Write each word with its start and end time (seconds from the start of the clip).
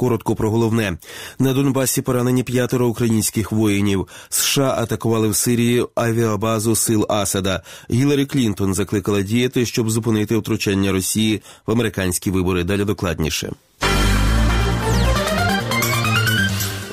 Коротко 0.00 0.34
про 0.34 0.50
головне 0.50 0.98
на 1.38 1.52
Донбасі 1.52 2.02
поранені 2.02 2.42
п'ятеро 2.42 2.88
українських 2.88 3.52
воїнів. 3.52 4.08
США 4.28 4.74
атакували 4.78 5.28
в 5.28 5.36
Сирії 5.36 5.86
авіабазу 5.94 6.76
сил 6.76 7.06
Асада. 7.08 7.62
Гіларі 7.90 8.26
Клінтон 8.26 8.74
закликала 8.74 9.22
діяти, 9.22 9.66
щоб 9.66 9.90
зупинити 9.90 10.36
втручання 10.36 10.92
Росії 10.92 11.42
в 11.66 11.70
американські 11.70 12.30
вибори. 12.30 12.64
Далі 12.64 12.84
докладніше. 12.84 13.52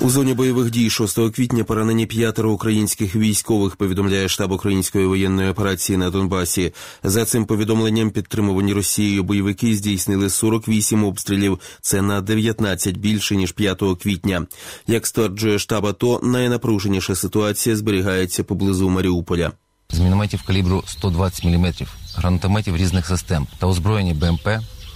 У 0.02 0.10
зоні 0.10 0.34
бойових 0.34 0.72
дій 0.72 0.90
6 0.90 1.20
квітня 1.36 1.64
поранені 1.64 2.06
п'ятеро 2.06 2.52
українських 2.52 3.16
військових. 3.16 3.76
Повідомляє 3.76 4.30
штаб 4.30 4.52
української 4.52 5.06
воєнної 5.06 5.50
операції 5.50 5.98
на 5.98 6.10
Донбасі. 6.10 6.74
За 7.04 7.26
цим 7.26 7.46
повідомленням 7.46 8.12
підтримувані 8.12 8.74
Росією 8.74 9.24
бойовики 9.24 9.76
здійснили 9.76 10.30
48 10.30 11.04
обстрілів. 11.04 11.60
Це 11.82 12.02
на 12.02 12.22
19 12.22 12.98
більше 12.98 13.36
ніж 13.36 13.52
5 13.52 13.84
квітня. 14.02 14.48
Як 14.88 15.08
стверджує 15.08 15.60
штаб 15.60 15.86
АТО, 15.86 16.20
найнапруженіша 16.24 17.16
ситуація 17.16 17.76
зберігається 17.76 18.44
поблизу 18.44 18.90
Маріуполя. 18.90 19.52
З 19.90 20.00
мінометів 20.00 20.42
калібру 20.44 20.84
120 20.88 21.46
мм, 21.46 21.74
гранатометів 22.16 22.78
різних 22.78 23.08
систем 23.08 23.48
та 23.60 23.68
озброєні 23.68 24.14
БМП 24.14 24.48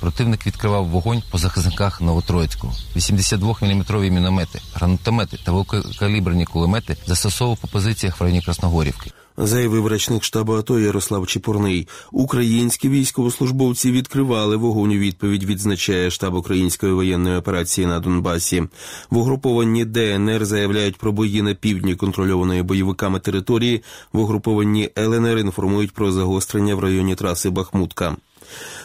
Противник 0.02 0.48
відкривав 0.48 0.88
вогонь 0.88 1.24
по 1.32 1.38
захисниках 1.38 2.02
Новотроїцького. 2.02 2.74
82-мм 2.96 4.10
міномети, 4.10 4.60
гранатомети 4.74 5.40
та 5.46 5.52
великокаліберні 5.52 6.46
кулемети 6.46 6.98
застосовував 7.08 7.58
по 7.58 7.68
позиціях 7.68 8.20
в 8.20 8.24
районі 8.24 8.42
Красногорівки. 8.42 9.12
Заявив 9.38 9.88
речник 9.88 10.24
штабу 10.24 10.54
АТО 10.54 10.80
Ярослав 10.80 11.28
Чепурний. 11.28 11.88
Українські 12.12 12.90
військовослужбовці 12.90 13.92
відкривали 13.92 14.56
вогонь 14.56 14.92
у 14.92 14.98
відповідь. 14.98 15.44
Відзначає 15.44 16.12
штаб 16.12 16.34
української 16.34 16.94
воєнної 16.94 17.38
операції 17.38 17.88
на 17.88 18.00
Донбасі. 18.00 18.64
В 19.10 19.18
угрупованні 19.18 19.86
ДНР 19.86 20.46
заявляють 20.46 20.98
про 20.98 21.12
бої 21.12 21.42
на 21.42 21.54
півдні 21.54 21.96
контрольованої 21.96 22.64
бойовиками 22.64 23.20
території. 23.20 23.84
В 24.14 24.20
угрупованні 24.20 24.90
ЛНР 24.98 25.38
інформують 25.38 25.92
про 25.92 26.12
загострення 26.12 26.76
в 26.76 26.80
районі 26.80 27.16
траси 27.16 27.50
Бахмутка. 27.50 28.16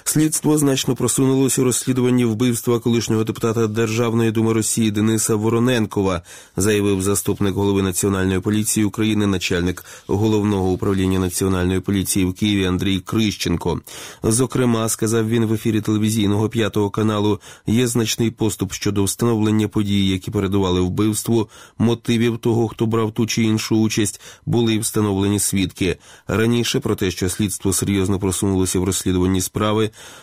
Слідство 0.05 0.59
значно 0.59 0.95
просунулося 0.95 1.62
у 1.62 1.64
розслідуванні 1.64 2.25
вбивства 2.25 2.78
колишнього 2.81 3.25
депутата 3.25 3.67
Державної 3.67 4.31
думи 4.31 4.53
Росії 4.53 4.91
Дениса 4.91 5.34
Вороненкова, 5.34 6.22
заявив 6.56 7.03
заступник 7.03 7.55
голови 7.55 7.83
національної 7.83 8.41
поліції 8.41 8.87
України, 8.87 9.27
начальник 9.27 9.84
головного 10.06 10.70
управління 10.70 11.19
національної 11.19 11.81
поліції 11.81 12.27
в 12.27 12.34
Києві 12.34 12.64
Андрій 12.64 13.00
Крищенко. 13.00 13.81
Зокрема, 14.22 14.89
сказав 14.89 15.28
він 15.28 15.47
в 15.47 15.53
ефірі 15.53 15.81
телевізійного 15.81 16.48
п'ятого 16.48 16.91
каналу, 16.91 17.41
є 17.67 17.87
значний 17.87 18.31
поступ 18.31 18.72
щодо 18.72 19.05
встановлення 19.05 19.69
подій, 19.69 20.09
які 20.09 20.31
передували 20.31 20.81
вбивству, 20.81 21.48
мотивів 21.78 22.39
того, 22.39 22.69
хто 22.69 22.87
брав 22.87 23.12
ту 23.12 23.27
чи 23.27 23.42
іншу 23.42 23.81
участь, 23.81 24.20
були 24.47 24.78
встановлені 24.78 25.39
свідки. 25.39 25.97
Раніше 26.27 26.81
про 26.81 26.94
те, 26.94 27.11
що 27.11 27.28
слідство 27.28 27.72
серйозно 27.72 28.19
просунулося 28.19 28.78
в 28.78 28.84
розслідуванні 28.84 29.41
справи, 29.41 29.56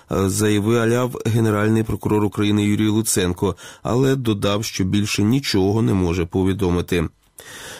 заявляв 0.10 1.22
генеральний 1.26 1.84
прокурор 1.84 2.26
України 2.26 2.66
Юрій 2.66 2.88
Луценко, 2.88 3.56
але 3.84 4.16
додав, 4.16 4.64
що 4.66 4.84
більше 4.84 5.24
нічого 5.24 5.82
не 5.82 5.94
може 5.94 6.26
повідомити. 6.26 7.04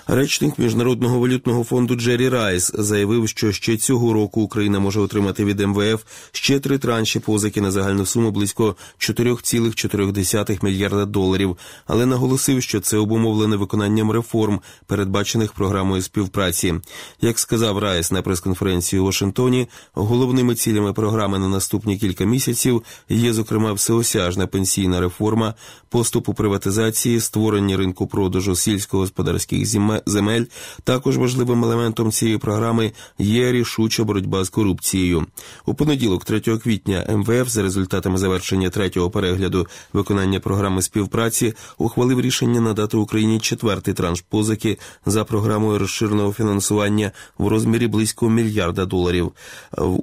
Речник 0.08 0.60
міжнародного 0.60 1.20
валютного 1.20 1.64
фонду 1.64 1.96
Джері 1.96 2.30
Райс 2.30 2.72
заявив, 2.74 3.30
що 3.30 3.52
ще 3.52 3.78
цього 3.78 4.14
року 4.14 4.42
Україна 4.42 4.80
може 4.80 5.00
отримати 5.00 5.46
від 5.46 5.60
МВФ 5.60 6.04
ще 6.32 6.60
три 6.60 6.78
транші 6.78 7.20
позики 7.20 7.62
на 7.62 7.72
загальну 7.72 8.06
суму 8.06 8.32
близько 8.32 8.76
4,4 9.00 10.66
мільярда 10.66 11.06
доларів, 11.06 11.58
але 11.86 12.06
наголосив, 12.06 12.64
що 12.64 12.80
це 12.80 12.98
обумовлене 12.98 13.56
виконанням 13.56 14.12
реформ, 14.12 14.62
передбачених 14.86 15.54
програмою 15.54 16.02
співпраці. 16.02 16.74
Як 17.22 17.40
сказав 17.40 17.78
Райс 17.78 18.12
на 18.12 18.22
прес-конференції 18.22 19.00
у 19.00 19.06
Вашингтоні, 19.06 19.68
головними 19.94 20.56
цілями 20.56 20.94
програми 20.94 21.40
на 21.40 21.48
наступні 21.48 21.98
кілька 21.98 22.26
місяців 22.26 22.84
є, 23.10 23.34
зокрема, 23.34 23.74
всеосяжна 23.74 24.48
пенсійна 24.48 25.00
реформа, 25.00 25.54
поступ 25.90 26.30
у 26.30 26.34
приватизації, 26.34 27.20
створення 27.20 27.78
ринку 27.78 28.08
продажу 28.08 28.56
сільськогосподарських 28.56 29.66
земель. 30.06 30.46
Також 30.84 31.18
важливим 31.18 31.64
елементом 31.64 32.12
цієї 32.12 32.38
програми 32.38 32.92
є 33.20 33.52
рішуча 33.52 34.04
боротьба 34.04 34.44
з 34.44 34.50
корупцією. 34.50 35.26
У 35.66 35.74
понеділок, 35.74 36.26
3 36.26 36.40
квітня, 36.40 37.06
МВФ 37.10 37.50
за 37.50 37.62
результатами 37.62 38.18
завершення 38.18 38.70
третього 38.70 39.10
перегляду 39.10 39.68
виконання 39.94 40.40
програми 40.40 40.82
співпраці 40.82 41.54
ухвалив 41.78 42.22
рішення 42.22 42.62
надати 42.62 42.98
Україні 42.98 43.40
четвертий 43.40 43.94
транш 43.94 44.22
позики 44.22 44.78
за 45.06 45.24
програмою 45.24 45.80
розширеного 45.80 46.34
фінансування 46.34 47.12
в 47.38 47.48
розмірі 47.48 47.88
близько 47.88 48.30
мільярда 48.30 48.86
доларів. 48.86 49.32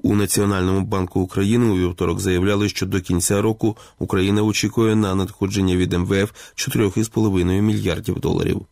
У 0.03 0.15
Національному 0.15 0.81
банку 0.81 1.21
України 1.21 1.67
у 1.67 1.77
вівторок 1.79 2.21
заявляли, 2.21 2.69
що 2.69 2.87
до 2.87 3.01
кінця 3.01 3.43
року 3.43 3.77
Україна 3.99 4.43
очікує 4.43 4.97
на 4.97 5.15
надходження 5.15 5.77
від 5.77 5.93
МВФ 5.93 6.31
4,5 6.57 7.61
мільярдів 7.61 8.21
доларів. 8.21 8.67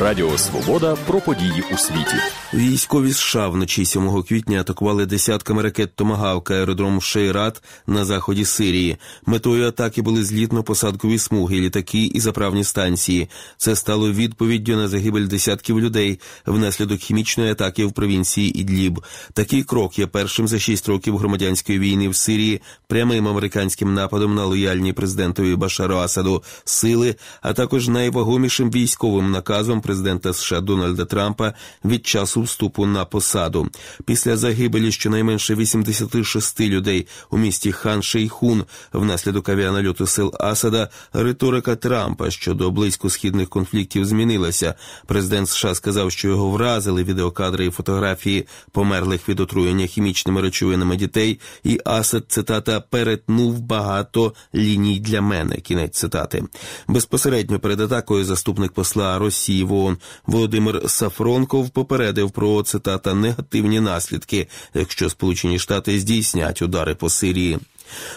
Радіо 0.00 0.38
Свобода 0.38 0.96
про 1.06 1.20
події 1.20 1.64
у 1.72 1.76
світі. 1.76 2.16
Військові 2.54 3.12
США 3.12 3.48
вночі 3.48 3.84
7 3.84 4.22
квітня 4.22 4.60
атакували 4.60 5.06
десятками 5.06 5.62
ракет 5.62 5.96
Томагавка 5.96 6.54
аеродром 6.54 7.00
Шейрат 7.00 7.62
на 7.86 8.04
заході 8.04 8.44
Сирії. 8.44 8.96
Метою 9.26 9.68
атаки 9.68 10.02
були 10.02 10.22
злітно-посадкові 10.22 11.18
смуги, 11.18 11.60
літаки 11.60 12.04
і 12.04 12.20
заправні 12.20 12.64
станції. 12.64 13.28
Це 13.56 13.76
стало 13.76 14.12
відповіддю 14.12 14.76
на 14.76 14.88
загибель 14.88 15.26
десятків 15.26 15.80
людей 15.80 16.20
внаслідок 16.46 17.00
хімічної 17.00 17.50
атаки 17.50 17.84
в 17.84 17.92
провінції 17.92 18.60
Ідліб. 18.60 19.04
Такий 19.32 19.62
крок 19.62 19.98
є 19.98 20.06
першим 20.06 20.48
за 20.48 20.58
шість 20.58 20.88
років 20.88 21.18
громадянської 21.18 21.78
війни 21.78 22.08
в 22.08 22.16
Сирії, 22.16 22.60
прямим 22.86 23.28
американським 23.28 23.94
нападом 23.94 24.34
на 24.34 24.44
лояльні 24.44 24.92
президентові 24.92 25.56
Башару 25.56 25.96
Асаду 25.96 26.42
сили, 26.64 27.14
а 27.42 27.52
також 27.52 27.88
найвагомішим 27.88 28.70
військовим 28.70 29.30
наказом 29.30 29.80
президента 29.80 30.32
США 30.32 30.60
Дональда 30.60 31.04
Трампа 31.04 31.54
від 31.84 32.06
часу 32.06 32.43
вступу 32.44 32.86
на 32.86 33.04
посаду. 33.04 33.68
Після 34.04 34.36
загибелі 34.36 34.92
щонайменше 34.92 35.54
86 35.54 36.60
людей 36.60 37.06
у 37.30 37.38
місті 37.38 37.72
Хан 37.72 38.02
Шейхун 38.02 38.64
внаслідок 38.92 39.48
авіанальоту 39.48 40.06
сил 40.06 40.34
Асада 40.40 40.88
риторика 41.12 41.76
Трампа 41.76 42.30
щодо 42.30 42.70
близькосхідних 42.70 43.48
конфліктів 43.48 44.04
змінилася. 44.04 44.74
Президент 45.06 45.48
США 45.48 45.74
сказав, 45.74 46.12
що 46.12 46.28
його 46.28 46.50
вразили 46.50 47.04
відеокадри 47.04 47.66
і 47.66 47.70
фотографії 47.70 48.46
померлих 48.72 49.28
від 49.28 49.40
отруєння 49.40 49.86
хімічними 49.86 50.40
речовинами 50.40 50.96
дітей. 50.96 51.40
І 51.64 51.80
Асад 51.84 52.24
цитата 52.28 52.80
перетнув 52.80 53.60
багато 53.60 54.34
ліній 54.54 55.00
для 55.00 55.20
мене. 55.20 55.56
Кінець 55.56 55.98
цитати 55.98 56.44
безпосередньо 56.88 57.58
перед 57.58 57.80
атакою 57.80 58.24
заступник 58.24 58.72
посла 58.72 59.18
Росії 59.18 59.64
в 59.64 59.72
ООН 59.72 59.98
Володимир 60.26 60.90
Сафронков 60.90 61.70
попередив 61.70 62.30
про 62.34 62.62
цитата 62.62 63.14
негативні 63.14 63.80
наслідки, 63.80 64.48
якщо 64.74 65.10
Сполучені 65.10 65.58
Штати 65.58 66.00
здійснять 66.00 66.62
удари 66.62 66.94
по 66.94 67.08
Сирії. 67.08 67.58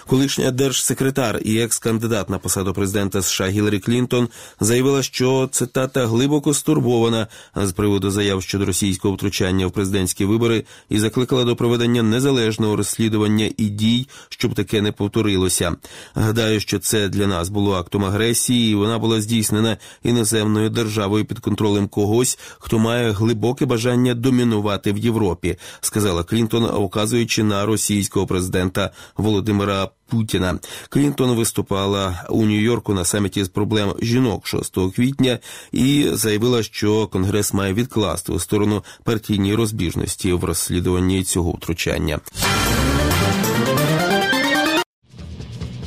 Колишня 0.08 0.52
держсекретар 0.52 1.40
і 1.46 1.62
екс-кандидат 1.62 2.30
на 2.30 2.38
посаду 2.38 2.74
президента 2.74 3.22
США 3.22 3.48
Гіларі 3.48 3.80
Клінтон 3.80 4.30
заявила, 4.60 5.04
що 5.04 5.50
цитата 5.52 6.08
глибоко 6.08 6.54
стурбована 6.54 7.28
з 7.56 7.72
приводу 7.72 8.12
заяв 8.12 8.44
щодо 8.44 8.66
російського 8.66 9.14
втручання 9.14 9.68
в 9.68 9.72
президентські 9.72 10.26
вибори 10.26 10.64
і 10.90 11.00
закликала 11.00 11.44
до 11.44 11.56
проведення 11.56 12.04
незалежного 12.04 12.76
розслідування 12.76 13.50
і 13.58 13.66
дій, 13.66 14.08
щоб 14.30 14.54
таке 14.54 14.82
не 14.82 14.92
повторилося. 14.92 15.76
Гадаю, 16.16 16.60
що 16.60 16.80
це 16.80 17.10
для 17.10 17.28
нас 17.28 17.50
було 17.50 17.76
актом 17.76 18.06
агресії, 18.06 18.72
і 18.72 18.76
вона 18.76 19.00
була 19.00 19.22
здійснена 19.22 19.78
іноземною 20.04 20.70
державою 20.70 21.26
під 21.26 21.40
контролем 21.40 21.88
когось, 21.88 22.40
хто 22.60 22.80
має 22.80 23.12
глибоке 23.12 23.66
бажання 23.66 24.14
домінувати 24.14 24.94
в 24.94 24.98
Європі, 24.98 25.58
сказала 25.82 26.24
Клінтон, 26.24 26.66
указуючи 26.76 27.44
на 27.44 27.66
російського 27.66 28.28
президента 28.28 28.92
Володимира. 29.18 29.67
Володимира 29.68 29.90
Путіна. 30.10 30.60
Клінтон 30.90 31.36
виступала 31.36 32.26
у 32.30 32.46
Нью-Йорку 32.46 32.94
на 32.94 33.06
саміті 33.06 33.44
з 33.44 33.50
проблем 33.50 33.94
жінок 34.02 34.48
6 34.48 34.78
квітня 34.96 35.40
і 35.72 36.08
заявила, 36.14 36.64
що 36.64 37.08
Конгрес 37.08 37.54
має 37.54 37.74
відкласти 37.74 38.32
у 38.32 38.40
сторону 38.40 38.84
партійні 39.04 39.56
розбіжності 39.56 40.34
в 40.34 40.44
розслідуванні 40.44 41.24
цього 41.24 41.52
втручання. 41.52 42.20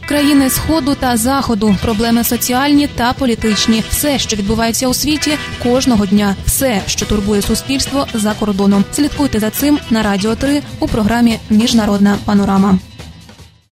Країни 0.09 0.51
сходу 0.51 0.95
та 0.95 1.17
заходу, 1.17 1.77
проблеми 1.83 2.25
соціальні 2.25 2.87
та 2.87 3.13
політичні, 3.13 3.83
все, 3.91 4.19
що 4.19 4.37
відбувається 4.37 4.89
у 4.89 4.95
світі, 4.95 5.39
кожного 5.63 6.07
дня, 6.07 6.37
все, 6.47 6.83
що 6.87 7.07
турбує 7.07 7.43
суспільство 7.43 8.07
за 8.15 8.35
кордоном. 8.35 8.85
Слідкуйте 8.93 9.41
за 9.41 9.51
цим 9.51 9.79
на 9.91 10.03
радіо 10.03 10.35
3 10.35 10.63
у 10.81 10.89
програмі 10.89 11.39
Міжнародна 11.51 12.19
панорама. 12.25 12.79